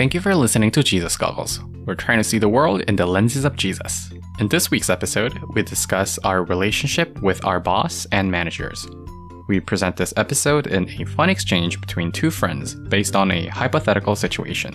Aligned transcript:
Thank 0.00 0.14
you 0.14 0.20
for 0.22 0.34
listening 0.34 0.70
to 0.70 0.82
Jesus 0.82 1.14
Goggles. 1.18 1.60
We're 1.84 1.94
trying 1.94 2.16
to 2.16 2.24
see 2.24 2.38
the 2.38 2.48
world 2.48 2.80
in 2.88 2.96
the 2.96 3.04
lenses 3.04 3.44
of 3.44 3.54
Jesus. 3.54 4.10
In 4.38 4.48
this 4.48 4.70
week's 4.70 4.88
episode, 4.88 5.38
we 5.52 5.62
discuss 5.62 6.16
our 6.20 6.42
relationship 6.42 7.20
with 7.20 7.44
our 7.44 7.60
boss 7.60 8.06
and 8.10 8.30
managers. 8.30 8.88
We 9.46 9.60
present 9.60 9.98
this 9.98 10.14
episode 10.16 10.68
in 10.68 10.88
a 10.88 11.04
fun 11.04 11.28
exchange 11.28 11.82
between 11.82 12.12
two 12.12 12.30
friends 12.30 12.74
based 12.74 13.14
on 13.14 13.30
a 13.30 13.48
hypothetical 13.48 14.16
situation. 14.16 14.72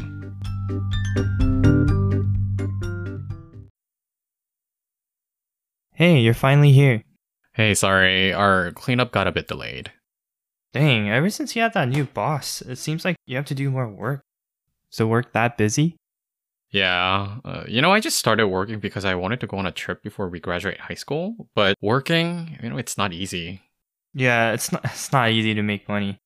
Hey, 5.93 6.19
you're 6.19 6.35
finally 6.35 6.71
here. 6.71 7.03
Hey, 7.53 7.73
sorry, 7.73 8.31
our 8.31 8.73
cleanup 8.73 9.11
got 9.11 9.25
a 9.25 9.31
bit 9.31 9.47
delayed. 9.47 9.91
Dang, 10.71 11.09
ever 11.09 11.31
since 11.31 11.55
you 11.55 11.63
had 11.63 11.73
that 11.73 11.89
new 11.89 12.03
boss, 12.03 12.61
it 12.61 12.75
seems 12.75 13.03
like 13.03 13.15
you 13.25 13.37
have 13.37 13.45
to 13.45 13.55
do 13.55 13.71
more 13.71 13.89
work. 13.89 14.24
The 14.97 15.07
work 15.07 15.33
that 15.33 15.57
busy? 15.57 15.97
Yeah, 16.71 17.37
uh, 17.45 17.63
you 17.67 17.81
know, 17.81 17.91
I 17.91 17.99
just 17.99 18.17
started 18.17 18.47
working 18.47 18.79
because 18.79 19.05
I 19.05 19.15
wanted 19.15 19.39
to 19.41 19.47
go 19.47 19.57
on 19.57 19.65
a 19.65 19.71
trip 19.71 20.03
before 20.03 20.29
we 20.29 20.39
graduate 20.39 20.79
high 20.79 20.95
school, 20.95 21.47
but 21.55 21.77
working, 21.81 22.57
you 22.61 22.69
know, 22.69 22.77
it's 22.77 22.97
not 22.97 23.13
easy. 23.13 23.61
Yeah, 24.13 24.51
it's 24.51 24.71
not 24.71 24.83
it's 24.85 25.11
not 25.11 25.31
easy 25.31 25.53
to 25.53 25.61
make 25.61 25.87
money. 25.87 26.17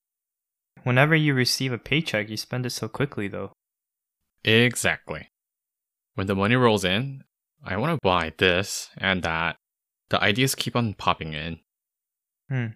Whenever 0.83 1.15
you 1.15 1.33
receive 1.33 1.73
a 1.73 1.77
paycheck, 1.77 2.29
you 2.29 2.37
spend 2.37 2.65
it 2.65 2.71
so 2.71 2.87
quickly 2.87 3.27
though. 3.27 3.51
Exactly. 4.43 5.29
When 6.15 6.27
the 6.27 6.35
money 6.35 6.55
rolls 6.55 6.85
in, 6.85 7.23
I 7.63 7.77
want 7.77 7.93
to 7.93 7.99
buy 8.01 8.33
this 8.38 8.89
and 8.97 9.23
that. 9.23 9.57
The 10.09 10.21
ideas 10.23 10.55
keep 10.55 10.75
on 10.75 10.95
popping 10.95 11.33
in. 11.33 11.59
Hmm. 12.49 12.67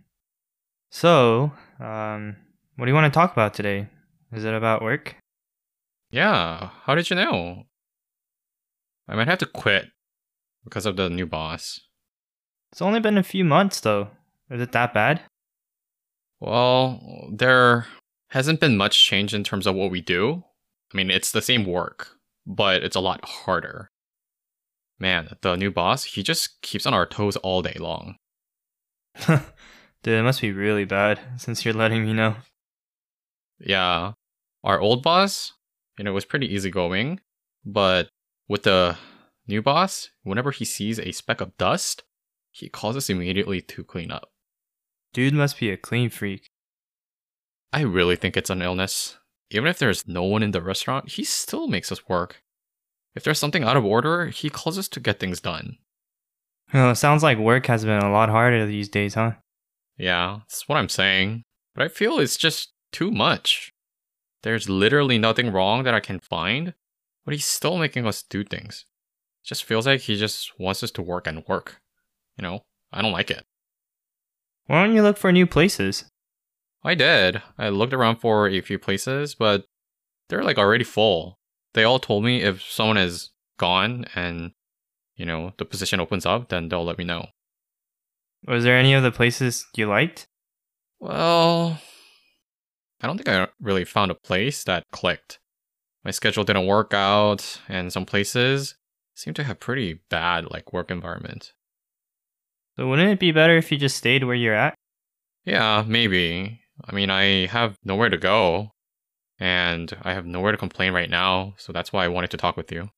So, 0.92 1.52
um, 1.80 2.36
what 2.76 2.86
do 2.86 2.92
you 2.92 2.96
want 2.96 3.12
to 3.12 3.18
talk 3.18 3.32
about 3.32 3.56
today? 3.56 3.88
Is 4.32 4.46
it 4.46 4.54
about 4.54 4.84
work? 4.84 5.16
Yeah, 6.14 6.70
how 6.84 6.94
did 6.94 7.10
you 7.10 7.16
know? 7.16 7.64
I 9.08 9.16
might 9.16 9.28
have 9.28 9.40
to 9.40 9.48
quit 9.48 9.88
because 10.64 10.86
of 10.86 10.96
the 10.96 11.10
new 11.10 11.26
boss. 11.26 11.80
It's 12.72 12.84
only 12.84 13.00
been 13.00 13.18
a 13.18 13.24
few 13.24 13.44
months 13.44 13.80
though. 13.80 14.10
Is 14.52 14.62
it 14.62 14.74
that 14.74 14.94
bad? 14.94 15.22
Well, 16.40 17.02
there 17.34 17.88
hasn't 18.30 18.60
been 18.60 18.78
much 18.78 19.04
change 19.04 19.34
in 19.34 19.44
terms 19.44 19.66
of 19.66 19.74
what 19.74 19.90
we 19.90 20.02
do. 20.02 20.44
I 20.94 20.98
mean, 20.98 21.10
it's 21.10 21.32
the 21.32 21.42
same 21.42 21.66
work, 21.66 22.10
but 22.46 22.84
it's 22.84 22.96
a 22.96 23.00
lot 23.00 23.26
harder. 23.26 23.90
Man, 25.00 25.36
the 25.42 25.56
new 25.56 25.72
boss, 25.72 26.04
he 26.04 26.22
just 26.22 26.62
keeps 26.62 26.86
on 26.86 26.94
our 26.94 27.08
toes 27.08 27.38
all 27.38 27.64
day 27.64 27.78
long. 27.80 28.18
Dude, 29.26 29.40
it 30.06 30.24
must 30.24 30.42
be 30.42 30.52
really 30.52 30.86
bad 30.86 31.20
since 31.38 31.66
you're 31.66 31.74
letting 31.74 32.06
me 32.06 32.14
know. 32.14 32.36
Yeah. 33.58 34.12
Our 34.64 34.80
old 34.80 35.02
boss, 35.02 35.54
you 35.98 36.04
know, 36.04 36.12
it 36.12 36.14
was 36.14 36.26
pretty 36.26 36.54
easygoing, 36.54 37.20
but 37.66 38.10
with 38.48 38.64
the 38.64 38.98
new 39.48 39.62
boss, 39.62 40.10
whenever 40.24 40.52
he 40.52 40.66
sees 40.66 41.00
a 41.00 41.12
speck 41.12 41.42
of 41.42 41.58
dust, 41.58 42.04
he 42.52 42.70
calls 42.70 42.96
us 42.96 43.10
immediately 43.10 43.62
to 43.62 43.84
clean 43.84 44.12
up. 44.12 44.30
Dude 45.14 45.34
must 45.34 45.60
be 45.60 45.70
a 45.70 45.78
clean 45.78 46.10
freak. 46.10 46.50
I 47.72 47.82
really 47.82 48.16
think 48.16 48.38
it's 48.38 48.50
an 48.50 48.62
illness. 48.62 49.18
Even 49.50 49.68
if 49.68 49.78
there's 49.78 50.08
no 50.08 50.24
one 50.24 50.44
in 50.44 50.52
the 50.52 50.62
restaurant, 50.62 51.10
he 51.10 51.24
still 51.24 51.68
makes 51.68 51.92
us 51.92 52.08
work. 52.08 52.42
If 53.16 53.24
there's 53.24 53.40
something 53.40 53.64
out 53.64 53.78
of 53.78 53.86
order, 53.86 54.28
he 54.28 54.50
calls 54.50 54.78
us 54.78 54.88
to 54.90 55.00
get 55.00 55.20
things 55.20 55.40
done. 55.40 55.78
Well, 56.74 56.92
it 56.92 56.96
sounds 56.96 57.22
like 57.22 57.38
work 57.38 57.68
has 57.68 57.86
been 57.86 58.02
a 58.02 58.12
lot 58.12 58.30
harder 58.30 58.66
these 58.66 58.90
days, 58.90 59.14
huh? 59.14 59.34
Yeah, 59.98 60.40
that's 60.40 60.68
what 60.68 60.78
I'm 60.78 60.90
saying. 60.90 61.44
But 61.76 61.84
I 61.84 61.88
feel 61.88 62.20
it's 62.20 62.38
just 62.38 62.74
too 62.92 63.12
much. 63.12 63.73
There's 64.44 64.70
literally 64.70 65.18
nothing 65.18 65.52
wrong 65.52 65.84
that 65.84 65.94
I 65.94 66.00
can 66.00 66.20
find, 66.20 66.74
but 67.26 67.34
he's 67.34 67.46
still 67.46 67.78
making 67.78 68.06
us 68.06 68.24
do 68.24 68.44
things. 68.44 68.86
It 69.44 69.48
just 69.48 69.64
feels 69.64 69.88
like 69.88 70.02
he 70.02 70.18
just 70.18 70.58
wants 70.60 70.84
us 70.84 70.92
to 70.92 71.02
work 71.02 71.28
and 71.28 71.44
work. 71.48 71.82
You 72.38 72.44
know, 72.44 72.66
I 72.92 73.02
don't 73.02 73.14
like 73.14 73.32
it. 73.32 73.46
Why 74.68 74.84
don't 74.84 74.96
you 74.96 75.02
look 75.02 75.18
for 75.18 75.32
new 75.32 75.48
places? 75.48 76.06
I 76.84 76.96
did. 76.96 77.42
I 77.58 77.70
looked 77.70 77.94
around 77.94 78.18
for 78.18 78.48
a 78.48 78.62
few 78.62 78.78
places, 78.78 79.36
but 79.36 79.66
they're 80.30 80.44
like 80.44 80.58
already 80.58 80.84
full. 80.84 81.40
They 81.74 81.84
all 81.84 82.00
told 82.00 82.24
me 82.24 82.42
if 82.42 82.62
someone 82.62 82.98
is 82.98 83.32
gone 83.58 84.06
and, 84.14 84.52
you 85.16 85.26
know, 85.26 85.54
the 85.58 85.66
position 85.66 86.00
opens 86.00 86.26
up, 86.26 86.50
then 86.50 86.68
they'll 86.68 86.84
let 86.84 86.98
me 86.98 87.04
know. 87.04 87.28
Was 88.46 88.66
there 88.66 88.78
any 88.78 88.94
of 88.94 89.04
the 89.04 89.12
places 89.12 89.66
you 89.76 89.86
liked? 89.86 90.28
Well, 91.00 91.80
I 93.04 93.08
don't 93.08 93.18
think 93.18 93.28
I 93.28 93.48
really 93.62 93.84
found 93.84 94.12
a 94.12 94.16
place 94.16 94.64
that 94.64 94.86
clicked. 94.94 95.40
My 96.06 96.12
schedule 96.12 96.46
didn't 96.46 96.68
work 96.68 96.94
out, 96.94 97.60
and 97.68 97.92
some 97.92 98.06
places 98.06 98.76
seem 99.14 99.34
to 99.34 99.44
have 99.44 99.60
pretty 99.60 100.00
bad 100.10 100.50
like 100.50 100.72
work 100.72 100.90
environment. 100.90 101.52
So 102.78 102.88
wouldn't 102.88 103.12
it 103.12 103.20
be 103.20 103.34
better 103.34 103.58
if 103.58 103.72
you 103.72 103.78
just 103.78 103.98
stayed 103.98 104.24
where 104.24 104.36
you're 104.36 104.56
at? 104.56 104.74
Yeah, 105.44 105.84
maybe. 105.86 106.62
I 106.86 106.96
mean, 106.96 107.10
I 107.10 107.48
have 107.48 107.76
nowhere 107.84 108.10
to 108.10 108.18
go, 108.18 108.72
and 109.38 109.96
I 110.02 110.14
have 110.14 110.26
nowhere 110.26 110.54
to 110.54 110.58
complain 110.58 110.94
right 110.94 111.10
now, 111.10 111.56
so 111.58 111.74
that's 111.74 111.92
why 111.92 112.06
I 112.06 112.08
wanted 112.08 112.32
to 112.32 112.38
talk 112.38 112.56
with 112.56 112.72
you. 112.72 112.90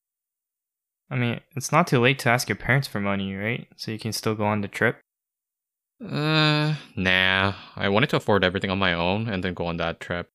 I 1.10 1.16
mean, 1.16 1.40
it's 1.56 1.72
not 1.72 1.88
too 1.88 1.98
late 1.98 2.20
to 2.20 2.30
ask 2.30 2.48
your 2.48 2.56
parents 2.56 2.86
for 2.86 3.00
money, 3.00 3.34
right? 3.34 3.66
So 3.76 3.90
you 3.90 3.98
can 3.98 4.12
still 4.12 4.36
go 4.36 4.46
on 4.46 4.60
the 4.60 4.68
trip. 4.68 5.00
Uh, 6.04 6.74
nah. 6.94 7.54
I 7.74 7.88
wanted 7.88 8.10
to 8.10 8.16
afford 8.16 8.44
everything 8.44 8.70
on 8.70 8.78
my 8.78 8.92
own 8.92 9.28
and 9.28 9.42
then 9.42 9.54
go 9.54 9.66
on 9.66 9.76
that 9.78 10.00
trip. 10.00 10.30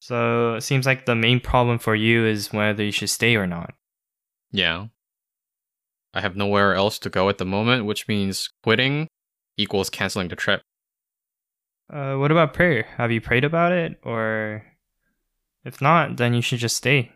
So 0.00 0.54
it 0.54 0.62
seems 0.62 0.86
like 0.86 1.06
the 1.06 1.14
main 1.14 1.40
problem 1.40 1.78
for 1.78 1.94
you 1.94 2.24
is 2.24 2.52
whether 2.52 2.84
you 2.84 2.92
should 2.92 3.10
stay 3.10 3.36
or 3.36 3.46
not. 3.46 3.74
Yeah. 4.52 4.86
I 6.14 6.20
have 6.20 6.36
nowhere 6.36 6.74
else 6.74 6.98
to 7.00 7.10
go 7.10 7.28
at 7.28 7.38
the 7.38 7.44
moment, 7.44 7.84
which 7.84 8.08
means 8.08 8.48
quitting 8.62 9.08
equals 9.56 9.90
canceling 9.90 10.28
the 10.28 10.36
trip. 10.36 10.62
Uh, 11.92 12.14
what 12.16 12.30
about 12.30 12.54
prayer? 12.54 12.86
Have 12.96 13.10
you 13.10 13.20
prayed 13.20 13.44
about 13.44 13.72
it? 13.72 13.98
Or 14.02 14.64
if 15.64 15.80
not, 15.82 16.16
then 16.16 16.34
you 16.34 16.42
should 16.42 16.60
just 16.60 16.76
stay. 16.76 17.12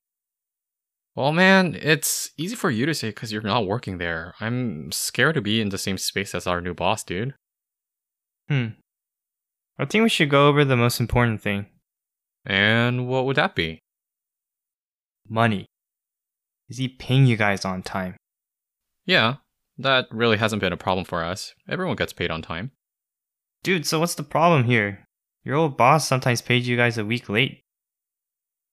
Well, 1.15 1.33
man, 1.33 1.77
it's 1.81 2.31
easy 2.39 2.57
for 2.57 2.71
you 2.71 2.87
to 2.87 2.95
say 2.95 3.09
because 3.11 3.33
you're 3.33 3.43
not 3.43 3.67
working 3.67 3.99
there. 3.99 4.35
I'm 4.41 4.91
scared 4.93 5.35
to 5.35 5.43
be 5.43 5.61
in 5.61 5.69
the 5.69 5.77
same 5.79 5.99
space 5.99 6.35
as 6.35 6.47
our 6.47 6.61
new 6.61 6.73
boss, 6.75 7.05
dude. 7.05 7.35
Hmm. 8.49 8.69
I 9.79 9.85
think 9.85 10.03
we 10.03 10.09
should 10.09 10.31
go 10.31 10.49
over 10.49 10.65
the 10.65 10.77
most 10.77 11.01
important 11.01 11.41
thing 11.41 11.67
And 12.47 13.07
what 13.09 13.25
would 13.27 13.37
that 13.37 13.55
be? 13.55 13.79
money. 15.29 15.67
Is 16.69 16.79
he 16.79 16.89
paying 16.89 17.27
you 17.27 17.37
guys 17.37 17.65
on 17.65 17.83
time? 17.83 18.17
Yeah, 19.07 19.37
that 19.79 20.07
really 20.11 20.37
hasn't 20.37 20.61
been 20.61 20.73
a 20.73 20.77
problem 20.77 21.05
for 21.05 21.23
us. 21.25 21.55
Everyone 21.69 21.97
gets 21.97 22.13
paid 22.13 22.31
on 22.31 22.43
time. 22.43 22.73
Dude, 23.63 23.87
so 23.87 24.01
what's 24.01 24.15
the 24.15 24.23
problem 24.23 24.65
here? 24.65 25.05
Your 25.45 25.57
old 25.57 25.77
boss 25.77 26.07
sometimes 26.07 26.43
paid 26.43 26.65
you 26.65 26.77
guys 26.77 26.99
a 26.99 27.05
week 27.05 27.29
late. 27.29 27.62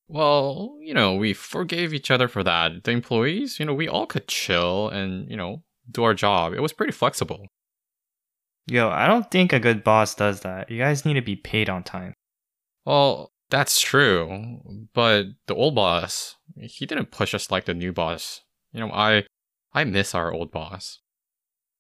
Well, 0.10 0.76
you 0.82 0.96
know, 0.96 1.14
we 1.14 1.34
forgave 1.34 1.94
each 1.94 2.10
other 2.10 2.28
for 2.28 2.44
that. 2.44 2.84
The 2.84 2.92
employees, 2.92 3.60
you 3.60 3.66
know, 3.66 3.76
we 3.76 3.88
all 3.88 4.08
could 4.08 4.28
chill 4.28 4.90
and, 4.90 5.30
you 5.30 5.38
know, 5.38 5.64
do 5.90 6.04
our 6.04 6.16
job. 6.16 6.54
It 6.54 6.62
was 6.64 6.74
pretty 6.74 6.92
flexible. 6.92 7.46
Yo, 8.66 8.90
I 8.90 9.06
don't 9.06 9.30
think 9.30 9.54
a 9.54 9.60
good 9.60 9.84
boss 9.84 10.16
does 10.16 10.42
that. 10.42 10.72
You 10.72 10.80
guys 10.80 11.06
need 11.06 11.14
to 11.14 11.22
be 11.22 11.36
paid 11.36 11.70
on 11.70 11.84
time. 11.84 12.14
Well, 12.86 13.32
that's 13.52 13.80
true. 13.80 14.88
But 14.94 15.28
the 15.46 15.54
old 15.54 15.76
boss, 15.76 16.38
he 16.60 16.88
didn't 16.88 17.12
push 17.12 17.36
us 17.36 17.52
like 17.52 17.66
the 17.66 17.76
new 17.76 17.94
boss. 17.94 18.42
You 18.72 18.80
know, 18.80 18.92
I 18.92 19.26
I 19.74 19.84
miss 19.84 20.16
our 20.16 20.34
old 20.34 20.52
boss. 20.52 21.00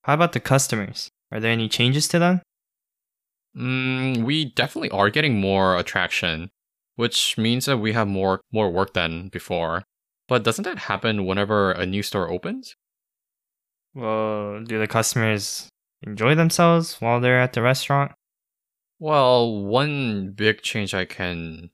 How 0.03 0.13
about 0.13 0.33
the 0.33 0.39
customers? 0.39 1.09
Are 1.31 1.39
there 1.39 1.51
any 1.51 1.67
changes 1.67 2.07
to 2.09 2.19
them? 2.19 2.41
Mm, 3.57 4.23
we 4.23 4.45
definitely 4.45 4.91
are 4.91 5.09
getting 5.09 5.41
more 5.41 5.77
attraction, 5.77 6.51
which 6.99 7.37
means 7.37 7.63
that 7.63 7.77
we 7.77 7.93
have 7.93 8.09
more 8.09 8.41
more 8.51 8.69
work 8.69 8.93
than 8.93 9.29
before. 9.29 9.83
But 10.27 10.43
doesn't 10.43 10.65
that 10.65 10.89
happen 10.91 11.25
whenever 11.25 11.71
a 11.71 11.85
new 11.85 12.03
store 12.03 12.29
opens? 12.29 12.75
Well, 13.93 14.61
do 14.65 14.77
the 14.77 14.85
customers 14.85 15.69
enjoy 16.03 16.35
themselves 16.35 16.97
while 16.99 17.21
they're 17.21 17.39
at 17.39 17.53
the 17.53 17.61
restaurant? 17.61 18.11
Well, 18.99 19.63
one 19.63 20.33
big 20.35 20.61
change 20.61 20.93
I 20.93 21.05
can 21.05 21.69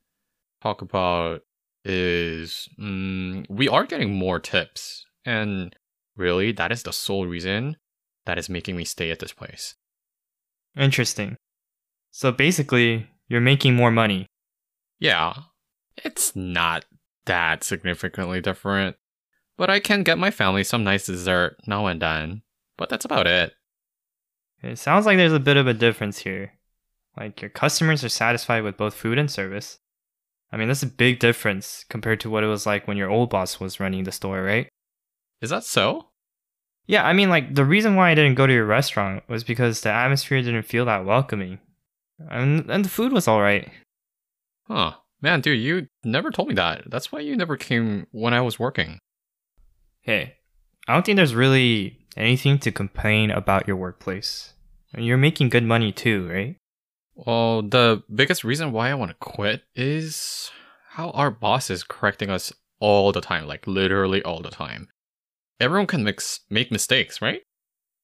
talk 0.62 0.84
about 0.84 1.42
is 1.84 2.70
mm, 2.80 3.48
we 3.50 3.68
are 3.68 3.88
getting 3.88 4.14
more 4.14 4.40
tips. 4.40 5.08
And 5.26 5.76
really, 6.16 6.52
that 6.52 6.72
is 6.72 6.84
the 6.84 6.94
sole 6.94 7.26
reason 7.26 7.78
that 8.28 8.38
is 8.38 8.48
making 8.48 8.76
me 8.76 8.86
stay 8.86 9.10
at 9.10 9.18
this 9.18 9.34
place. 9.34 9.74
Interesting. 10.78 11.36
So 12.12 12.32
basically, 12.32 13.10
you're 13.28 13.42
making 13.42 13.74
more 13.74 13.90
money. 13.90 14.28
Yeah, 15.06 15.34
it's 15.98 16.36
not 16.36 16.86
that 17.26 17.64
significantly 17.64 18.42
different. 18.42 18.96
But 19.56 19.70
I 19.70 19.80
can 19.80 20.04
get 20.04 20.18
my 20.18 20.32
family 20.32 20.64
some 20.64 20.84
nice 20.84 21.06
dessert 21.06 21.58
now 21.68 21.86
and 21.86 22.02
then. 22.02 22.42
But 22.76 22.90
that's 22.90 23.06
about 23.06 23.28
it. 23.28 23.54
It 24.64 24.80
sounds 24.80 25.06
like 25.06 25.18
there's 25.18 25.32
a 25.32 25.40
bit 25.40 25.58
of 25.58 25.68
a 25.68 25.74
difference 25.74 26.20
here. 26.20 26.54
Like 27.16 27.40
your 27.40 27.52
customers 27.52 28.04
are 28.04 28.10
satisfied 28.10 28.64
with 28.64 28.78
both 28.78 28.96
food 28.96 29.18
and 29.18 29.30
service. 29.30 29.78
I 30.52 30.58
mean, 30.58 30.68
that's 30.68 30.84
a 30.84 30.88
big 30.88 31.20
difference 31.20 31.86
compared 31.88 32.20
to 32.22 32.30
what 32.30 32.44
it 32.44 32.48
was 32.48 32.66
like 32.66 32.88
when 32.88 32.98
your 32.98 33.10
old 33.10 33.30
boss 33.30 33.60
was 33.60 33.80
running 33.80 34.06
the 34.06 34.12
store, 34.12 34.42
right? 34.42 34.68
Is 35.42 35.52
that 35.52 35.64
so? 35.64 36.08
Yeah, 36.88 37.06
I 37.06 37.14
mean, 37.14 37.30
like, 37.30 37.56
the 37.56 37.66
reason 37.66 37.96
why 37.96 38.10
I 38.10 38.16
didn't 38.16 38.36
go 38.36 38.48
to 38.48 38.54
your 38.54 38.66
restaurant 38.66 39.24
was 39.28 39.44
because 39.44 39.82
the 39.82 39.92
atmosphere 39.92 40.42
didn't 40.42 40.64
feel 40.64 40.86
that 40.86 41.06
welcoming. 41.06 41.60
And, 42.30 42.70
and 42.70 42.86
the 42.86 42.90
food 42.90 43.12
was 43.12 43.28
alright. 43.28 43.72
Huh. 44.68 44.94
Man, 45.22 45.42
dude, 45.42 45.60
you 45.60 45.88
never 46.04 46.30
told 46.30 46.50
me 46.50 46.56
that. 46.56 46.84
That's 46.90 47.12
why 47.12 47.20
you 47.20 47.36
never 47.36 47.58
came 47.58 48.08
when 48.12 48.34
I 48.34 48.42
was 48.42 48.60
working. 48.60 49.00
Hey, 50.02 50.36
I 50.88 50.94
don't 50.94 51.06
think 51.06 51.16
there's 51.16 51.34
really 51.34 52.06
anything 52.16 52.60
to 52.60 52.72
complain 52.72 53.32
about 53.32 53.68
your 53.68 53.78
workplace. 53.78 54.54
You're 54.96 55.18
making 55.18 55.50
good 55.50 55.64
money 55.64 55.92
too, 55.92 56.28
right? 56.30 56.58
Well, 57.16 57.62
the 57.62 58.04
biggest 58.14 58.44
reason 58.44 58.72
why 58.72 58.90
I 58.90 58.96
want 58.96 59.12
to 59.12 59.18
quit 59.20 59.64
is 59.74 60.52
how 60.90 61.12
our 61.12 61.32
boss 61.32 61.70
is 61.70 61.84
correcting 61.84 62.30
us 62.30 62.54
all 62.80 63.12
the 63.12 63.22
time, 63.22 63.48
like 63.48 63.68
literally 63.68 64.22
all 64.24 64.42
the 64.42 64.50
time. 64.50 64.90
Everyone 65.60 65.88
can 65.88 66.04
mix, 66.04 66.42
make 66.50 66.72
mistakes, 66.72 67.22
right? 67.22 67.42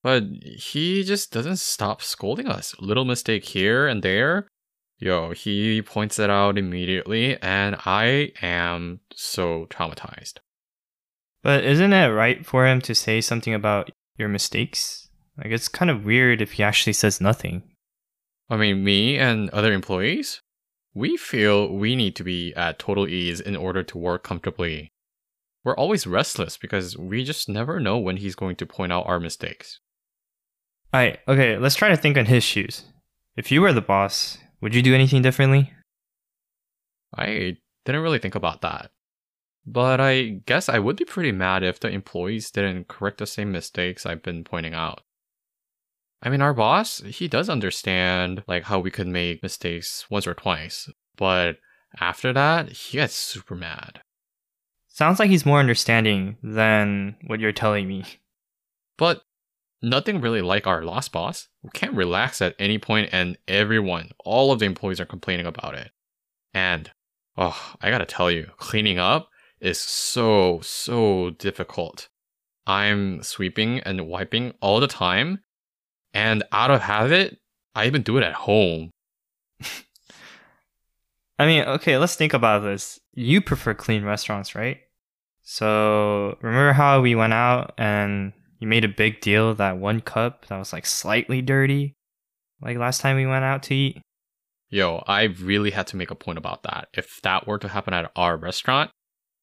But 0.01 0.23
he 0.41 1.03
just 1.03 1.31
doesn't 1.31 1.59
stop 1.59 2.01
scolding 2.01 2.47
us. 2.47 2.73
Little 2.79 3.05
mistake 3.05 3.45
here 3.45 3.87
and 3.87 4.01
there. 4.01 4.47
Yo, 5.01 5.31
he 5.31 5.81
points 5.81 6.19
it 6.19 6.29
out 6.29 6.59
immediately, 6.59 7.35
and 7.41 7.75
I 7.87 8.33
am 8.39 8.99
so 9.15 9.65
traumatized. 9.65 10.35
But 11.41 11.63
isn't 11.63 11.91
it 11.91 12.09
right 12.09 12.45
for 12.45 12.67
him 12.67 12.81
to 12.81 12.93
say 12.93 13.19
something 13.19 13.51
about 13.51 13.89
your 14.15 14.29
mistakes? 14.29 15.09
Like, 15.35 15.47
it's 15.47 15.67
kind 15.67 15.89
of 15.89 16.05
weird 16.05 16.39
if 16.39 16.51
he 16.51 16.63
actually 16.63 16.93
says 16.93 17.19
nothing. 17.19 17.63
I 18.47 18.57
mean, 18.57 18.83
me 18.83 19.17
and 19.17 19.49
other 19.49 19.73
employees, 19.73 20.39
we 20.93 21.17
feel 21.17 21.73
we 21.73 21.95
need 21.95 22.15
to 22.17 22.23
be 22.23 22.53
at 22.53 22.77
total 22.77 23.07
ease 23.07 23.39
in 23.39 23.55
order 23.55 23.81
to 23.81 23.97
work 23.97 24.23
comfortably. 24.23 24.91
We're 25.63 25.75
always 25.75 26.05
restless 26.05 26.57
because 26.57 26.95
we 26.95 27.23
just 27.23 27.49
never 27.49 27.79
know 27.79 27.97
when 27.97 28.17
he's 28.17 28.35
going 28.35 28.55
to 28.57 28.67
point 28.67 28.93
out 28.93 29.07
our 29.07 29.19
mistakes. 29.19 29.79
Alright, 30.93 31.21
okay, 31.27 31.57
let's 31.57 31.75
try 31.75 31.89
to 31.89 31.97
think 31.97 32.17
on 32.17 32.25
his 32.27 32.43
shoes. 32.43 32.83
If 33.35 33.51
you 33.51 33.61
were 33.61 33.73
the 33.73 33.81
boss, 33.81 34.37
would 34.61 34.75
you 34.75 34.81
do 34.81 34.95
anything 34.95 35.21
differently? 35.21 35.73
I 37.15 37.57
didn't 37.85 38.01
really 38.01 38.19
think 38.19 38.35
about 38.35 38.61
that. 38.61 38.91
But 39.65 39.99
I 39.99 40.41
guess 40.45 40.69
I 40.69 40.79
would 40.79 40.95
be 40.95 41.05
pretty 41.05 41.31
mad 41.31 41.63
if 41.63 41.79
the 41.79 41.89
employees 41.89 42.51
didn't 42.51 42.87
correct 42.87 43.19
the 43.19 43.27
same 43.27 43.51
mistakes 43.51 44.05
I've 44.05 44.23
been 44.23 44.43
pointing 44.43 44.73
out. 44.73 45.01
I 46.23 46.29
mean, 46.29 46.41
our 46.41 46.53
boss, 46.53 46.99
he 47.05 47.27
does 47.27 47.49
understand 47.49 48.43
like 48.47 48.63
how 48.63 48.79
we 48.79 48.91
could 48.91 49.07
make 49.07 49.43
mistakes 49.43 50.05
once 50.09 50.27
or 50.27 50.33
twice, 50.33 50.89
but 51.15 51.57
after 51.99 52.31
that, 52.33 52.69
he 52.69 52.97
gets 52.97 53.15
super 53.15 53.55
mad. 53.55 54.01
Sounds 54.87 55.19
like 55.19 55.29
he's 55.29 55.45
more 55.45 55.59
understanding 55.59 56.37
than 56.43 57.15
what 57.25 57.39
you're 57.39 57.51
telling 57.51 57.87
me. 57.87 58.05
But 58.97 59.23
nothing 59.81 60.21
really 60.21 60.41
like 60.41 60.67
our 60.67 60.83
last 60.83 61.11
boss. 61.11 61.47
We 61.63 61.69
can't 61.73 61.93
relax 61.93 62.41
at 62.41 62.55
any 62.59 62.77
point, 62.77 63.09
and 63.11 63.37
everyone, 63.47 64.11
all 64.23 64.51
of 64.51 64.59
the 64.59 64.65
employees 64.65 64.99
are 64.99 65.05
complaining 65.05 65.45
about 65.45 65.75
it. 65.75 65.91
And, 66.53 66.91
oh, 67.37 67.73
I 67.81 67.89
gotta 67.89 68.05
tell 68.05 68.29
you, 68.29 68.51
cleaning 68.57 68.99
up 68.99 69.29
is 69.59 69.79
so, 69.79 70.59
so 70.61 71.31
difficult. 71.31 72.09
I'm 72.67 73.23
sweeping 73.23 73.79
and 73.79 74.07
wiping 74.07 74.53
all 74.61 74.79
the 74.79 74.87
time, 74.87 75.39
and 76.13 76.43
out 76.51 76.71
of 76.71 76.81
habit, 76.81 77.39
I 77.73 77.87
even 77.87 78.03
do 78.03 78.17
it 78.17 78.23
at 78.23 78.33
home. 78.33 78.91
I 81.39 81.45
mean, 81.47 81.63
okay, 81.63 81.97
let's 81.97 82.15
think 82.15 82.33
about 82.33 82.59
this. 82.59 82.99
You 83.13 83.41
prefer 83.41 83.73
clean 83.73 84.03
restaurants, 84.03 84.53
right? 84.53 84.77
So, 85.41 86.37
remember 86.41 86.73
how 86.73 87.01
we 87.01 87.15
went 87.15 87.33
out 87.33 87.73
and 87.77 88.33
you 88.61 88.67
made 88.67 88.85
a 88.85 88.89
big 88.89 89.19
deal 89.19 89.49
of 89.49 89.57
that 89.57 89.77
one 89.77 89.99
cup 89.99 90.45
that 90.45 90.57
was 90.57 90.71
like 90.71 90.85
slightly 90.85 91.41
dirty? 91.41 91.95
Like 92.61 92.77
last 92.77 93.01
time 93.01 93.17
we 93.17 93.25
went 93.25 93.43
out 93.43 93.63
to 93.63 93.75
eat? 93.75 94.01
Yo, 94.69 95.03
I 95.07 95.23
really 95.23 95.71
had 95.71 95.87
to 95.87 95.97
make 95.97 96.11
a 96.11 96.15
point 96.15 96.37
about 96.37 96.63
that. 96.63 96.87
If 96.93 97.19
that 97.23 97.47
were 97.47 97.57
to 97.57 97.67
happen 97.67 97.93
at 97.93 98.11
our 98.15 98.37
restaurant, 98.37 98.91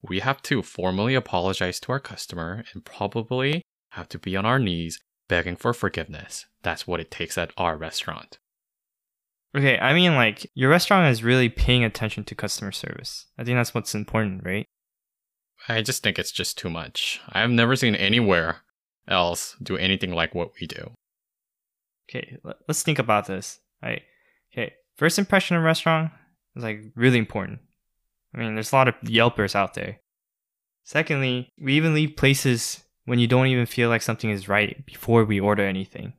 we 0.03 0.21
have 0.21 0.41
to 0.43 0.63
formally 0.63 1.17
apologize 1.17 1.81
to 1.81 1.93
our 1.93 1.99
customer 1.99 2.65
and 2.73 2.85
probably 2.85 3.63
have 3.91 4.09
to 4.11 4.19
be 4.19 4.37
on 4.37 4.47
our 4.47 4.61
knees 4.61 5.01
begging 5.29 5.57
for 5.57 5.75
forgiveness. 5.75 6.47
That's 6.63 6.87
what 6.87 7.01
it 7.01 7.11
takes 7.11 7.37
at 7.37 7.51
our 7.57 7.77
restaurant. 7.77 8.39
Okay, 9.57 9.79
I 9.79 9.95
mean, 9.95 10.15
like, 10.15 10.49
your 10.55 10.71
restaurant 10.71 11.11
is 11.11 11.25
really 11.25 11.49
paying 11.49 11.83
attention 11.83 12.23
to 12.25 12.35
customer 12.35 12.71
service. 12.71 13.27
I 13.37 13.45
think 13.45 13.57
that's 13.57 13.75
what's 13.75 13.95
important, 13.95 14.45
right? 14.45 14.67
I 15.69 15.83
just 15.83 16.03
think 16.03 16.19
it's 16.19 16.33
just 16.33 16.57
too 16.57 16.71
much. 16.71 17.21
I've 17.31 17.51
never 17.51 17.75
seen 17.75 17.97
anywhere 17.97 18.63
else 19.09 19.57
do 19.63 19.77
anything 19.77 20.13
like 20.13 20.35
what 20.35 20.53
we 20.61 20.67
do. 20.67 20.93
Okay, 22.09 22.39
let- 22.43 22.57
let's 22.67 22.83
think 22.83 22.99
about 22.99 23.27
this. 23.27 23.61
Right. 23.83 24.03
Okay, 24.53 24.75
first 24.97 25.19
impression 25.19 25.57
of 25.57 25.63
restaurant 25.63 26.11
is 26.57 26.63
like 26.63 26.81
really 26.95 27.19
important. 27.19 27.61
I 28.35 28.39
mean, 28.39 28.55
there's 28.55 28.73
a 28.73 28.77
lot 28.77 28.89
of 28.89 28.95
Yelpers 29.03 29.55
out 29.55 29.75
there. 29.75 30.01
Secondly, 30.85 31.53
we 31.61 31.75
even 31.75 31.95
leave 31.95 32.17
places 32.17 32.83
when 33.05 33.19
you 33.19 33.27
don't 33.27 33.47
even 33.47 33.67
feel 33.67 33.89
like 33.89 34.03
something 34.03 34.31
is 34.31 34.49
right 34.49 34.85
before 34.87 35.25
we 35.25 35.41
order 35.41 35.65
anything. 35.65 36.13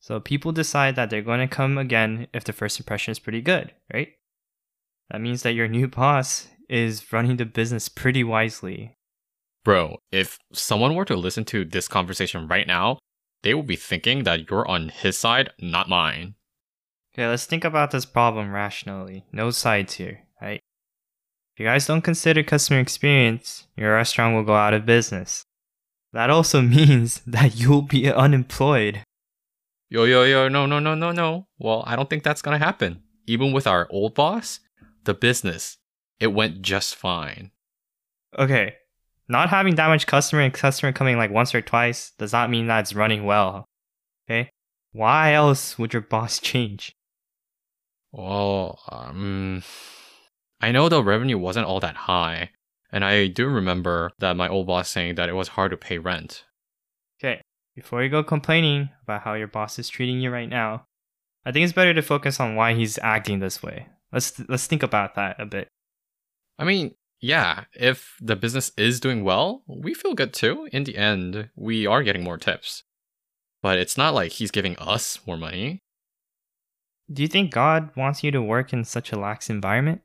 So 0.00 0.18
people 0.18 0.50
decide 0.50 0.96
that 0.96 1.10
they're 1.10 1.22
going 1.22 1.40
to 1.40 1.46
come 1.54 1.78
again 1.78 2.26
if 2.32 2.42
the 2.42 2.52
first 2.52 2.80
impression 2.80 3.12
is 3.12 3.20
pretty 3.20 3.40
good, 3.40 3.72
right? 3.92 4.08
That 5.10 5.20
means 5.20 5.42
that 5.42 5.54
your 5.54 5.68
new 5.68 5.86
boss 5.86 6.48
is 6.68 7.12
running 7.12 7.36
the 7.36 7.44
business 7.44 7.88
pretty 7.88 8.24
wisely. 8.24 8.96
Bro, 9.64 9.98
if 10.10 10.38
someone 10.52 10.94
were 10.94 11.04
to 11.04 11.16
listen 11.16 11.44
to 11.46 11.64
this 11.64 11.86
conversation 11.86 12.48
right 12.48 12.66
now, 12.66 12.98
they 13.42 13.54
would 13.54 13.66
be 13.66 13.76
thinking 13.76 14.24
that 14.24 14.50
you're 14.50 14.68
on 14.68 14.88
his 14.88 15.16
side, 15.16 15.50
not 15.60 15.88
mine. 15.88 16.34
Okay, 17.14 17.26
let's 17.26 17.44
think 17.44 17.64
about 17.64 17.90
this 17.90 18.06
problem 18.06 18.52
rationally. 18.52 19.24
No 19.32 19.50
sides 19.50 19.94
here, 19.94 20.20
right? 20.40 20.60
If 21.54 21.60
you 21.60 21.66
guys 21.66 21.86
don't 21.86 22.02
consider 22.02 22.42
customer 22.42 22.80
experience, 22.80 23.66
your 23.76 23.94
restaurant 23.94 24.34
will 24.34 24.44
go 24.44 24.54
out 24.54 24.74
of 24.74 24.86
business. 24.86 25.44
That 26.12 26.30
also 26.30 26.62
means 26.62 27.20
that 27.26 27.56
you'll 27.56 27.82
be 27.82 28.10
unemployed. 28.10 29.02
Yo, 29.90 30.04
yo, 30.04 30.22
yo, 30.22 30.48
no, 30.48 30.64
no, 30.64 30.78
no, 30.78 30.94
no, 30.94 31.12
no. 31.12 31.46
Well, 31.58 31.84
I 31.86 31.96
don't 31.96 32.08
think 32.08 32.22
that's 32.22 32.42
gonna 32.42 32.58
happen. 32.58 33.02
Even 33.26 33.52
with 33.52 33.66
our 33.66 33.86
old 33.90 34.14
boss, 34.14 34.60
the 35.04 35.14
business, 35.14 35.76
it 36.18 36.28
went 36.28 36.62
just 36.62 36.94
fine. 36.96 37.50
Okay, 38.38 38.76
not 39.28 39.48
having 39.48 39.76
that 39.76 39.88
much 39.88 40.06
customer 40.06 40.42
and 40.42 40.52
customer 40.52 40.92
coming 40.92 41.16
like 41.16 41.30
once 41.30 41.54
or 41.54 41.60
twice 41.60 42.12
does 42.18 42.32
not 42.32 42.50
mean 42.50 42.66
that 42.66 42.80
it's 42.80 42.94
running 42.94 43.24
well. 43.24 43.66
Okay? 44.26 44.50
Why 44.92 45.32
else 45.32 45.78
would 45.78 45.92
your 45.92 46.02
boss 46.10 46.38
change? 46.38 46.92
Well, 48.12 48.80
um, 48.90 49.62
I 50.60 50.70
know 50.70 50.88
the 50.88 51.02
revenue 51.02 51.38
wasn't 51.38 51.66
all 51.66 51.80
that 51.80 51.96
high, 51.96 52.50
and 52.90 53.04
I 53.04 53.26
do 53.28 53.48
remember 53.48 54.10
that 54.18 54.36
my 54.36 54.48
old 54.48 54.66
boss 54.66 54.90
saying 54.90 55.14
that 55.14 55.30
it 55.30 55.34
was 55.34 55.48
hard 55.48 55.70
to 55.70 55.78
pay 55.78 55.96
rent. 55.96 56.44
Okay, 57.18 57.40
before 57.74 58.02
you 58.02 58.10
go 58.10 58.22
complaining 58.22 58.90
about 59.02 59.22
how 59.22 59.32
your 59.32 59.46
boss 59.46 59.78
is 59.78 59.88
treating 59.88 60.20
you 60.20 60.30
right 60.30 60.48
now, 60.48 60.84
I 61.46 61.52
think 61.52 61.64
it's 61.64 61.72
better 61.72 61.94
to 61.94 62.02
focus 62.02 62.38
on 62.38 62.54
why 62.54 62.74
he's 62.74 62.98
acting 62.98 63.40
this 63.40 63.62
way. 63.62 63.88
Let's 64.12 64.38
let's 64.48 64.66
think 64.66 64.82
about 64.82 65.14
that 65.14 65.40
a 65.40 65.46
bit. 65.46 65.68
I 66.58 66.64
mean, 66.64 66.94
yeah, 67.22 67.64
if 67.72 68.16
the 68.20 68.34
business 68.34 68.72
is 68.76 68.98
doing 68.98 69.22
well, 69.22 69.62
we 69.68 69.94
feel 69.94 70.12
good 70.12 70.34
too. 70.34 70.68
In 70.72 70.82
the 70.82 70.98
end, 70.98 71.50
we 71.54 71.86
are 71.86 72.02
getting 72.02 72.24
more 72.24 72.36
tips. 72.36 72.82
But 73.62 73.78
it's 73.78 73.96
not 73.96 74.12
like 74.12 74.32
he's 74.32 74.50
giving 74.50 74.76
us 74.76 75.20
more 75.24 75.36
money. 75.36 75.84
Do 77.10 77.22
you 77.22 77.28
think 77.28 77.52
God 77.52 77.90
wants 77.96 78.24
you 78.24 78.32
to 78.32 78.42
work 78.42 78.72
in 78.72 78.84
such 78.84 79.12
a 79.12 79.18
lax 79.18 79.48
environment? 79.48 80.00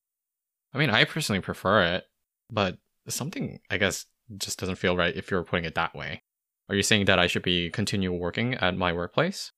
I 0.73 0.77
mean, 0.77 0.91
I 0.91 1.05
personally 1.05 1.41
prefer 1.41 1.81
it, 1.95 2.03
but 2.51 2.77
something, 3.07 3.61
I 3.71 3.77
guess, 3.77 4.05
just 4.37 4.59
doesn't 4.59 4.75
feel 4.75 4.95
right 4.95 5.15
if 5.15 5.31
you're 5.31 5.43
putting 5.43 5.65
it 5.65 5.73
that 5.73 5.95
way. 5.95 6.21
Are 6.69 6.75
you 6.75 6.83
saying 6.83 7.05
that 7.05 7.17
I 7.17 7.25
should 7.25 7.43
be 7.43 7.71
continue 7.71 8.13
working 8.13 8.53
at 8.53 8.77
my 8.77 8.93
workplace? 8.93 9.53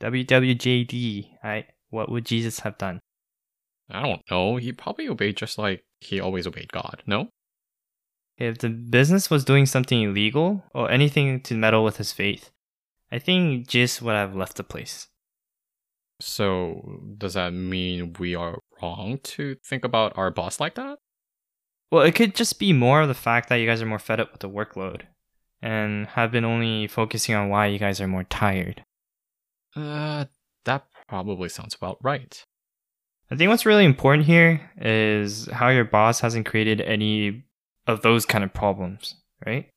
WWJD, 0.00 1.28
right? 1.44 1.66
What 1.90 2.10
would 2.10 2.24
Jesus 2.24 2.60
have 2.60 2.78
done? 2.78 3.00
I 3.90 4.00
don't 4.00 4.22
know. 4.30 4.56
He 4.56 4.72
probably 4.72 5.08
obeyed 5.08 5.36
just 5.36 5.58
like 5.58 5.84
he 6.00 6.20
always 6.20 6.46
obeyed 6.46 6.72
God, 6.72 7.02
no? 7.06 7.28
If 8.38 8.58
the 8.58 8.70
business 8.70 9.30
was 9.30 9.44
doing 9.44 9.66
something 9.66 10.00
illegal 10.00 10.64
or 10.74 10.90
anything 10.90 11.40
to 11.42 11.54
meddle 11.54 11.84
with 11.84 11.98
his 11.98 12.12
faith, 12.12 12.50
I 13.12 13.18
think 13.18 13.68
Jesus 13.68 14.00
would 14.00 14.14
have 14.14 14.34
left 14.34 14.56
the 14.56 14.64
place. 14.64 15.08
So, 16.20 17.00
does 17.16 17.34
that 17.34 17.52
mean 17.52 18.14
we 18.18 18.34
are 18.34 18.58
wrong 18.80 19.18
to 19.22 19.56
think 19.64 19.84
about 19.84 20.16
our 20.16 20.30
boss 20.30 20.60
like 20.60 20.74
that? 20.74 20.98
Well, 21.90 22.02
it 22.02 22.14
could 22.14 22.34
just 22.34 22.58
be 22.58 22.72
more 22.72 23.02
of 23.02 23.08
the 23.08 23.14
fact 23.14 23.48
that 23.48 23.56
you 23.56 23.66
guys 23.66 23.82
are 23.82 23.86
more 23.86 23.98
fed 23.98 24.20
up 24.20 24.32
with 24.32 24.40
the 24.40 24.48
workload 24.48 25.02
and 25.60 26.06
have 26.08 26.30
been 26.30 26.44
only 26.44 26.86
focusing 26.86 27.34
on 27.34 27.48
why 27.48 27.66
you 27.66 27.78
guys 27.78 28.00
are 28.00 28.06
more 28.06 28.24
tired. 28.24 28.84
Uh, 29.74 30.26
that 30.64 30.86
probably 31.08 31.48
sounds 31.48 31.74
about 31.74 31.98
right. 32.02 32.44
I 33.30 33.36
think 33.36 33.48
what's 33.48 33.66
really 33.66 33.84
important 33.84 34.26
here 34.26 34.70
is 34.80 35.46
how 35.52 35.68
your 35.68 35.84
boss 35.84 36.20
hasn't 36.20 36.46
created 36.46 36.80
any 36.80 37.44
of 37.86 38.02
those 38.02 38.26
kind 38.26 38.42
of 38.42 38.52
problems, 38.52 39.14
right? 39.46 39.68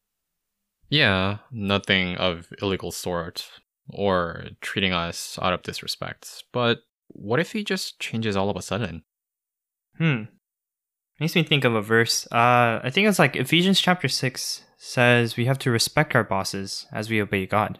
Yeah, 0.89 1.37
nothing 1.51 2.15
of 2.17 2.47
illegal 2.61 2.91
sort 2.91 3.47
or 3.89 4.45
treating 4.61 4.91
us 4.91 5.37
out 5.41 5.53
of 5.53 5.61
disrespect. 5.61 6.43
But 6.51 6.79
what 7.09 7.39
if 7.39 7.51
he 7.51 7.63
just 7.63 7.99
changes 7.99 8.35
all 8.35 8.49
of 8.49 8.57
a 8.57 8.61
sudden? 8.61 9.03
Hmm. 9.97 10.23
Makes 11.19 11.35
me 11.35 11.43
think 11.43 11.63
of 11.63 11.75
a 11.75 11.81
verse. 11.81 12.25
Uh, 12.31 12.79
I 12.83 12.89
think 12.89 13.07
it's 13.07 13.19
like 13.19 13.35
Ephesians 13.35 13.79
chapter 13.79 14.07
6 14.07 14.63
says 14.77 15.37
we 15.37 15.45
have 15.45 15.59
to 15.59 15.71
respect 15.71 16.15
our 16.15 16.23
bosses 16.23 16.87
as 16.91 17.09
we 17.09 17.21
obey 17.21 17.45
God. 17.45 17.79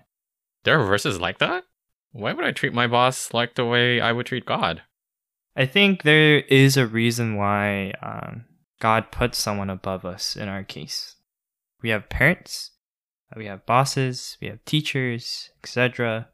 There 0.64 0.80
are 0.80 0.86
verses 0.86 1.20
like 1.20 1.40
that? 1.40 1.64
Why 2.12 2.32
would 2.34 2.46
I 2.46 2.52
treat 2.52 2.74
my 2.74 2.86
boss 2.86 3.34
like 3.34 3.56
the 3.56 3.66
way 3.66 4.00
I 4.00 4.12
would 4.12 4.28
treat 4.28 4.46
God? 4.46 4.84
I 5.56 5.66
think 5.66 6.02
there 6.02 6.40
is 6.40 6.78
a 6.78 6.88
reason 6.88 7.36
why 7.36 7.94
um, 8.02 8.46
God 8.80 9.12
put 9.12 9.36
someone 9.36 9.70
above 9.70 10.04
us 10.04 10.36
in 10.36 10.50
our 10.50 10.64
case. 10.64 11.16
We 11.82 11.90
have 11.90 12.10
parents, 12.10 12.72
we 13.36 13.46
have 13.46 13.66
bosses, 13.66 14.38
we 14.42 14.48
have 14.48 14.64
teachers, 14.66 15.52
etc. 15.64 16.30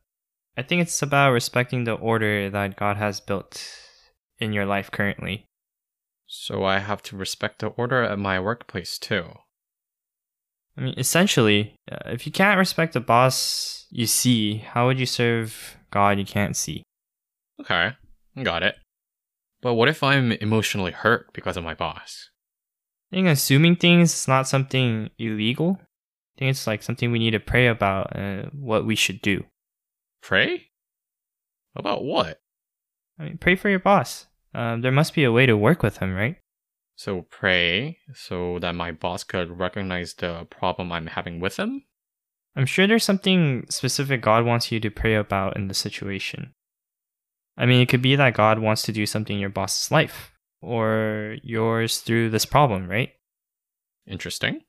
I 0.58 0.62
think 0.62 0.82
it's 0.82 1.02
about 1.02 1.32
respecting 1.32 1.84
the 1.84 1.94
order 1.94 2.50
that 2.50 2.78
God 2.78 2.98
has 2.98 3.20
built 3.20 3.64
in 4.40 4.54
your 4.54 4.66
life 4.66 4.90
currently. 4.92 5.46
So 6.28 6.64
I 6.64 6.80
have 6.80 7.02
to 7.04 7.18
respect 7.18 7.60
the 7.60 7.68
order 7.68 8.04
at 8.04 8.20
my 8.20 8.40
workplace 8.40 8.98
too. 8.98 9.26
I 10.78 10.82
mean, 10.82 10.94
essentially, 10.98 11.76
uh, 11.92 11.98
if 12.06 12.26
you 12.26 12.32
can't 12.32 12.58
respect 12.58 12.94
the 12.94 13.00
boss 13.00 13.86
you 13.90 14.06
see, 14.06 14.58
how 14.58 14.86
would 14.88 15.00
you 15.00 15.06
serve 15.06 15.78
God 15.92 16.20
you 16.20 16.26
can't 16.26 16.56
see? 16.56 16.84
Okay, 17.60 17.94
got 18.44 18.64
it. 18.64 18.76
But 19.62 19.74
what 19.74 19.90
if 19.90 20.04
I'm 20.04 20.32
emotionally 20.34 20.92
hurt 20.92 21.34
because 21.34 21.58
of 21.58 21.64
my 21.64 21.74
boss? 21.74 22.30
I 23.12 23.16
think 23.16 23.28
assuming 23.28 23.76
things 23.76 24.14
is 24.14 24.28
not 24.28 24.48
something 24.48 25.10
illegal. 25.18 25.78
I 25.82 26.40
think 26.40 26.52
it's 26.52 26.68
like 26.68 26.84
something 26.84 27.12
we 27.12 27.20
need 27.20 27.32
to 27.32 27.40
pray 27.40 27.68
about 27.68 28.16
uh, 28.16 28.44
what 28.54 28.86
we 28.86 28.96
should 28.96 29.22
do. 29.22 29.44
Pray? 30.22 30.68
About 31.76 32.04
what? 32.04 32.40
I 33.20 33.24
mean, 33.24 33.38
pray 33.38 33.56
for 33.56 33.70
your 33.70 33.80
boss. 33.80 34.28
Um, 34.54 34.82
there 34.82 34.92
must 34.92 35.14
be 35.14 35.24
a 35.24 35.32
way 35.32 35.46
to 35.46 35.58
work 35.58 35.84
with 35.84 35.98
him, 35.98 36.16
right? 36.16 36.38
So 36.96 37.26
pray 37.30 37.98
so 38.14 38.60
that 38.60 38.76
my 38.76 38.92
boss 38.92 39.24
could 39.24 39.58
recognize 39.58 40.14
the 40.14 40.46
problem 40.50 40.92
I'm 40.92 41.08
having 41.08 41.40
with 41.40 41.58
him? 41.58 41.84
I'm 42.56 42.66
sure 42.66 42.88
there's 42.88 43.06
something 43.06 43.66
specific 43.70 44.22
God 44.22 44.46
wants 44.46 44.72
you 44.72 44.80
to 44.82 44.90
pray 44.90 45.16
about 45.16 45.56
in 45.56 45.68
the 45.68 45.74
situation. 45.74 46.54
I 47.60 47.66
mean, 47.66 47.82
it 47.82 47.90
could 47.90 48.02
be 48.02 48.16
that 48.16 48.36
God 48.36 48.60
wants 48.60 48.84
to 48.84 48.94
do 48.94 49.06
something 49.06 49.36
in 49.36 49.42
your 49.42 49.50
boss's 49.50 49.92
life 49.92 50.32
or 50.62 51.36
yours 51.44 52.00
through 52.00 52.30
this 52.30 52.46
problem, 52.46 52.88
right? 52.88 53.10
Interesting. 54.08 54.62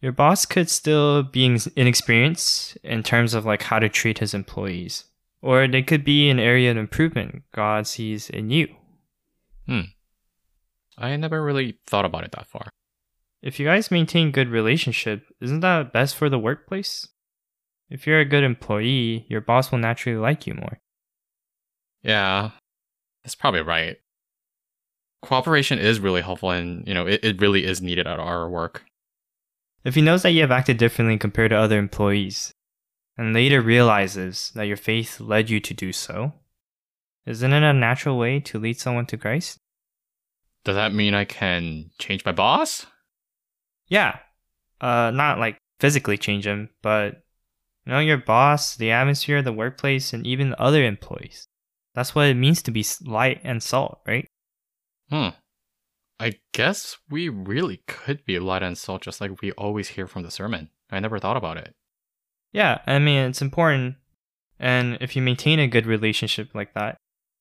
Your 0.00 0.12
boss 0.12 0.46
could 0.46 0.70
still 0.70 1.22
be 1.22 1.58
inexperienced 1.76 2.78
in 2.82 3.02
terms 3.02 3.34
of 3.34 3.44
like 3.44 3.62
how 3.64 3.78
to 3.78 3.90
treat 3.90 4.18
his 4.18 4.32
employees, 4.32 5.04
or 5.42 5.68
they 5.68 5.82
could 5.82 6.02
be 6.02 6.30
an 6.30 6.38
area 6.38 6.70
of 6.70 6.78
improvement 6.78 7.42
God 7.54 7.86
sees 7.86 8.30
in 8.30 8.48
you. 8.48 8.74
Hmm. 9.66 9.92
I 10.96 11.16
never 11.16 11.42
really 11.42 11.78
thought 11.86 12.06
about 12.06 12.24
it 12.24 12.32
that 12.32 12.48
far. 12.48 12.70
If 13.42 13.60
you 13.60 13.66
guys 13.66 13.90
maintain 13.90 14.32
good 14.32 14.48
relationship, 14.48 15.26
isn't 15.40 15.60
that 15.60 15.92
best 15.92 16.16
for 16.16 16.30
the 16.30 16.38
workplace? 16.38 17.08
If 17.90 18.06
you're 18.06 18.20
a 18.20 18.24
good 18.24 18.44
employee, 18.44 19.26
your 19.28 19.40
boss 19.42 19.70
will 19.70 19.78
naturally 19.78 20.18
like 20.18 20.46
you 20.46 20.54
more. 20.54 20.79
Yeah, 22.02 22.50
that's 23.22 23.34
probably 23.34 23.62
right. 23.62 23.98
Cooperation 25.22 25.78
is 25.78 26.00
really 26.00 26.22
helpful 26.22 26.50
and, 26.50 26.86
you 26.88 26.94
know, 26.94 27.06
it, 27.06 27.20
it 27.22 27.40
really 27.40 27.64
is 27.64 27.82
needed 27.82 28.06
at 28.06 28.18
our 28.18 28.48
work. 28.48 28.84
If 29.84 29.94
he 29.94 30.02
knows 30.02 30.22
that 30.22 30.30
you 30.30 30.40
have 30.40 30.50
acted 30.50 30.78
differently 30.78 31.18
compared 31.18 31.50
to 31.50 31.56
other 31.56 31.78
employees, 31.78 32.54
and 33.16 33.34
later 33.34 33.60
realizes 33.60 34.50
that 34.54 34.66
your 34.66 34.78
faith 34.78 35.20
led 35.20 35.50
you 35.50 35.60
to 35.60 35.74
do 35.74 35.92
so, 35.92 36.32
isn't 37.26 37.52
it 37.52 37.62
a 37.62 37.72
natural 37.72 38.16
way 38.16 38.40
to 38.40 38.58
lead 38.58 38.80
someone 38.80 39.04
to 39.06 39.18
Christ? 39.18 39.58
Does 40.64 40.74
that 40.74 40.94
mean 40.94 41.12
I 41.12 41.26
can 41.26 41.90
change 41.98 42.24
my 42.24 42.32
boss? 42.32 42.86
Yeah. 43.88 44.18
Uh, 44.80 45.10
not 45.12 45.38
like 45.38 45.58
physically 45.80 46.16
change 46.16 46.46
him, 46.46 46.70
but 46.80 47.22
you 47.84 47.92
know, 47.92 47.98
your 47.98 48.16
boss, 48.16 48.74
the 48.76 48.90
atmosphere, 48.90 49.42
the 49.42 49.52
workplace, 49.52 50.14
and 50.14 50.26
even 50.26 50.50
the 50.50 50.60
other 50.60 50.82
employees. 50.82 51.46
That's 51.94 52.14
what 52.14 52.28
it 52.28 52.34
means 52.34 52.62
to 52.62 52.70
be 52.70 52.84
light 53.04 53.40
and 53.42 53.62
salt, 53.62 54.00
right? 54.06 54.26
Hmm. 55.10 55.30
I 56.20 56.34
guess 56.52 56.98
we 57.08 57.28
really 57.28 57.82
could 57.88 58.24
be 58.24 58.38
light 58.38 58.62
and 58.62 58.76
salt 58.76 59.02
just 59.02 59.20
like 59.20 59.40
we 59.40 59.52
always 59.52 59.88
hear 59.88 60.06
from 60.06 60.22
the 60.22 60.30
sermon. 60.30 60.70
I 60.90 61.00
never 61.00 61.18
thought 61.18 61.36
about 61.36 61.56
it. 61.56 61.74
Yeah, 62.52 62.80
I 62.86 62.98
mean, 62.98 63.30
it's 63.30 63.42
important. 63.42 63.96
And 64.58 64.98
if 65.00 65.16
you 65.16 65.22
maintain 65.22 65.58
a 65.58 65.66
good 65.66 65.86
relationship 65.86 66.54
like 66.54 66.74
that, 66.74 66.98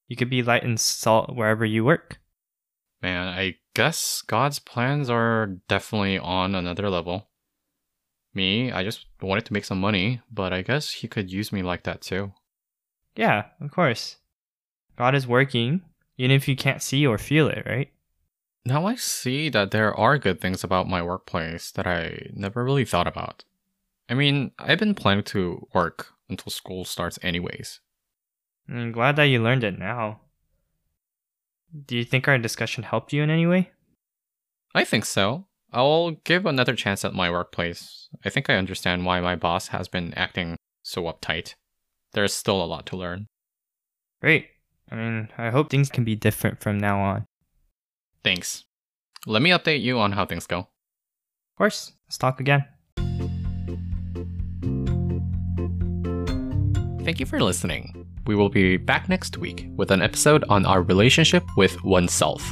you 0.08 0.16
could 0.16 0.30
be 0.30 0.42
light 0.42 0.64
and 0.64 0.80
salt 0.80 1.36
wherever 1.36 1.66
you 1.66 1.84
work. 1.84 2.20
Man, 3.02 3.28
I 3.28 3.56
guess 3.76 4.22
God's 4.26 4.60
plans 4.60 5.10
are 5.10 5.58
definitely 5.68 6.18
on 6.18 6.56
another 6.56 6.90
level. 6.90 7.30
Me, 8.34 8.72
I 8.72 8.84
just 8.84 9.08
wanted 9.22 9.46
to 9.46 9.54
make 9.54 9.66
some 9.66 9.80
money, 9.80 10.22
but 10.32 10.54
I 10.54 10.62
guess 10.62 10.92
He 10.92 11.08
could 11.08 11.32
use 11.32 11.52
me 11.52 11.62
like 11.62 11.84
that 11.84 12.02
too. 12.02 12.32
Yeah, 13.16 13.46
of 13.60 13.72
course. 13.72 14.18
God 15.00 15.16
is 15.16 15.26
working, 15.26 15.82
even 16.18 16.36
if 16.36 16.50
you 16.50 16.58
can't 16.58 16.84
see 16.84 17.08
or 17.08 17.18
feel 17.18 17.48
it, 17.48 17.64
right? 17.66 17.90
Now 18.66 18.86
I 18.86 18.96
see 18.96 19.48
that 19.48 19.72
there 19.72 19.96
are 19.96 20.18
good 20.18 20.42
things 20.42 20.62
about 20.62 20.90
my 20.90 21.02
workplace 21.02 21.72
that 21.72 21.88
I 21.88 22.28
never 22.34 22.66
really 22.66 22.84
thought 22.84 23.08
about. 23.08 23.46
I 24.10 24.14
mean, 24.14 24.52
I've 24.60 24.78
been 24.80 24.96
planning 24.96 25.24
to 25.26 25.66
work 25.74 26.08
until 26.28 26.52
school 26.52 26.84
starts, 26.84 27.18
anyways. 27.24 27.80
I'm 28.68 28.92
glad 28.92 29.16
that 29.16 29.24
you 29.24 29.42
learned 29.42 29.64
it 29.64 29.80
now. 29.80 30.20
Do 31.86 31.96
you 31.96 32.04
think 32.04 32.28
our 32.28 32.38
discussion 32.38 32.84
helped 32.84 33.14
you 33.14 33.24
in 33.24 33.30
any 33.30 33.48
way? 33.48 33.72
I 34.76 34.84
think 34.84 35.06
so. 35.06 35.46
I'll 35.72 36.12
give 36.26 36.46
another 36.46 36.76
chance 36.76 37.06
at 37.06 37.14
my 37.14 37.32
workplace. 37.32 38.10
I 38.26 38.30
think 38.30 38.50
I 38.50 38.56
understand 38.56 39.06
why 39.06 39.22
my 39.22 39.38
boss 39.38 39.70
has 39.70 39.88
been 39.88 40.14
acting 40.16 40.58
so 40.84 41.04
uptight. 41.04 41.54
There's 42.12 42.34
still 42.34 42.62
a 42.62 42.66
lot 42.66 42.86
to 42.88 42.98
learn. 42.98 43.28
Great. 44.20 44.48
I 44.92 44.96
mean, 44.96 45.30
I 45.38 45.50
hope 45.50 45.70
things 45.70 45.90
can 45.90 46.04
be 46.04 46.16
different 46.16 46.60
from 46.62 46.80
now 46.80 47.00
on. 47.00 47.26
Thanks. 48.24 48.66
Let 49.26 49.42
me 49.42 49.52
update 49.52 49.82
you 49.82 50.00
on 50.00 50.14
how 50.14 50.26
things 50.26 50.48
go. 50.48 50.60
Of 50.60 50.68
course. 51.58 51.94
Let's 52.08 52.18
talk 52.18 52.40
again. 52.40 52.66
Thank 57.04 57.20
you 57.20 57.26
for 57.26 57.40
listening. 57.40 58.06
We 58.28 58.36
will 58.36 58.50
be 58.50 58.78
back 58.78 59.10
next 59.10 59.38
week 59.38 59.68
with 59.76 59.92
an 59.92 60.02
episode 60.02 60.44
on 60.50 60.66
our 60.66 60.82
relationship 60.82 61.44
with 61.58 61.84
oneself. 61.84 62.48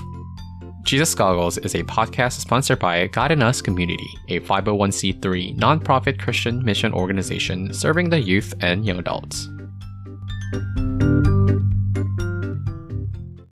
Jesus 0.83 1.13
Goggles 1.13 1.57
is 1.57 1.75
a 1.75 1.83
podcast 1.83 2.39
sponsored 2.39 2.79
by 2.79 3.07
God 3.07 3.31
in 3.31 3.43
Us 3.43 3.61
Community, 3.61 4.07
a 4.29 4.39
501c3 4.39 5.57
nonprofit 5.57 6.17
Christian 6.17 6.63
mission 6.63 6.93
organization 6.93 7.73
serving 7.73 8.09
the 8.09 8.21
youth 8.21 8.53
and 8.61 8.85
young 8.85 8.97
adults. 8.97 9.49